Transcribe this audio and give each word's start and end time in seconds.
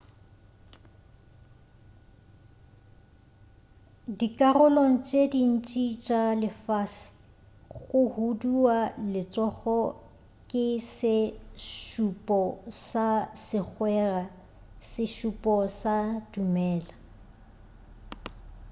dikarolong 4.17 4.93
tše 5.07 5.21
dintši 5.33 5.85
tša 6.05 6.21
lefase 6.41 7.05
go 7.81 8.01
huduwa 8.15 8.77
letsogo 9.13 9.77
ke 10.49 10.65
se 10.97 11.17
šupo 11.89 12.41
sa 12.87 13.07
segwera 13.47 14.23
sešupo 14.91 15.55
sa 15.79 15.97
dumela 16.31 16.93